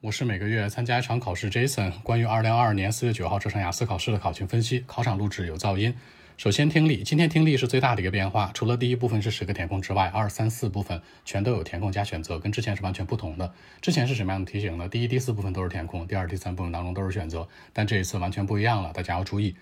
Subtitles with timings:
[0.00, 1.90] 我是每个月参加一场考试，Jason。
[2.04, 5.92] 关于二零二二年四月九号这场雅思考试的考情分析，考场录制有噪音。
[6.36, 13.52] 首先听力，今天听力是最大的一个变化，除了第一部分是十个填空之外，二三四部分全都有填空加选择，跟之前是完全不同的。
[13.80, 14.88] 之前是什么样的题型呢？
[14.88, 19.56] 第一、第四部分都是填空，第二、第三部分当中都是选择，但这一次完全不一样了，大家要注意。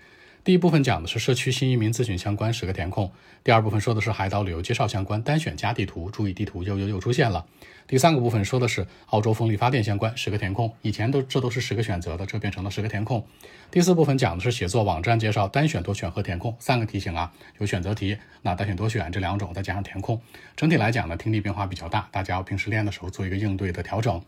[0.47, 3.11] 第一部分讲的是社区新移民咨询相关十个填空，
[3.43, 7.45] 第二部分说的是海岛旅游介绍相关单选加地图，注意地图又又又出现了。
[7.85, 13.21] 第三个部分说的是澳洲风力发电相关十个填空，以前都这都是十个选择的，这变成了十个填空。
[13.69, 20.17] 第四部分讲的是写作网站介绍单选多选和填空三个题型啊，有选择题，那单选多选这两种，再加上填空，
[20.55, 24.23] 整体来讲呢听力变化比较大，大家要平时练的时候做一个应对的调整。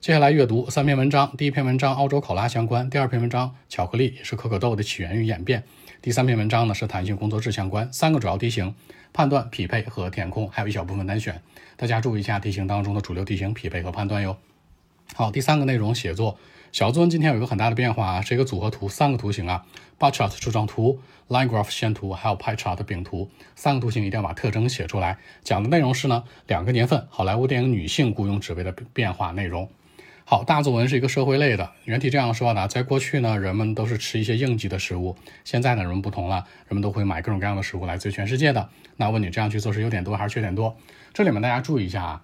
[0.00, 5.64] 接下来阅读三篇文章，第一篇文章澳洲考拉相关，第二篇文章巧克力是可可豆的起源与演变，
[6.00, 7.92] 第三篇文章呢是弹性工作制相关。
[7.92, 8.72] 三个主要题型：
[9.12, 11.42] 判断、匹配和填空，还有一小部分单选。
[11.76, 14.36] 大家注意一下题型当中的主流题型匹配和判断哟。
[15.14, 16.38] 好，第三个内容写作
[16.70, 19.66] 小作文今天有一个很大的变化啊，是一个组合图，三个图形啊
[19.98, 25.18] ，bar chart 柱状图、line graph 线图，还有 pie chart 饼图，三个图形一定要把特征写出来。
[25.42, 29.68] 讲的内容是呢，两个年份好莱坞电影女性雇佣职位的变化内容。
[30.30, 31.72] 好，大作文是一个社会类的。
[31.84, 35.16] 原题这样说的：在过去呢，人们都是吃一些应急的食物。
[35.42, 38.68] 现在呢，人们不同了，人们都会买各种各样的食物来自于全世界的。
[38.98, 40.76] 那问你这样去做是优点多还是缺点多？
[41.14, 42.22] 这里面大家注意一下啊，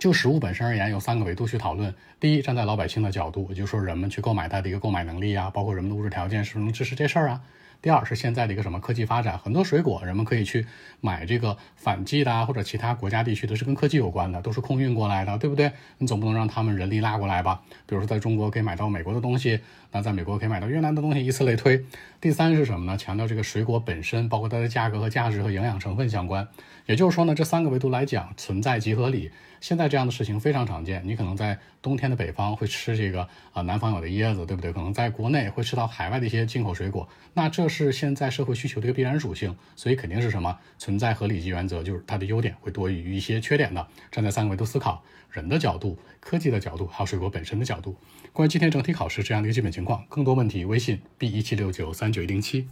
[0.00, 1.94] 就食物本身而言，有三个维度去讨论。
[2.18, 7.40] 第一，站在老百姓的角度，也就是说人们去购买它的一个购买能力啊，包括人们的物质条件是不是能支持这事儿啊。
[7.80, 10.66] 第二是现在的一个什么科技发展，很多水果人们可以去
[11.00, 15.70] 买这个反季的啊，或者其他国家地区的是跟科技有关的，都是空运过来的，对不对？
[15.98, 17.62] 你总不能让他们人力拉过来吧？
[17.86, 19.60] 比如说在中国可以买到美国的东西，
[19.92, 21.84] 那在美国可以买到越南的东西，以此类推。
[22.20, 22.98] 第三是什么呢？
[22.98, 26.46] 强调这个水果本身，包括它的价格和价值和营养成分相关。
[26.86, 29.30] 也就是说呢，这三个维度来讲存在即合理。
[29.60, 34.72] 现在这样的事情非常常见，你可能在冬天的北方会吃这个啊南方有的椰子，对不对？
[34.72, 43.86] 可能在国内会吃到海外的一些进口水果，那这是现在社会需求的一个必然属性，所以肯定是什么存在合理及原则，就是它的优点会多于一些缺点的。
[44.10, 47.96] 站在三个维度思考，人的角度、科技的角度，还有水果本身的角度。
[48.32, 52.68] 关于今天整体考试这样的一个基本情况，更多问题微信 b 一七六九三九一零七。